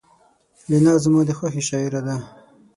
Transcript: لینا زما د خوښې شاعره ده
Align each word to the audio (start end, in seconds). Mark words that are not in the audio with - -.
لینا 0.69 0.93
زما 1.03 1.21
د 1.27 1.31
خوښې 1.37 1.61
شاعره 1.69 2.01
ده 2.07 2.17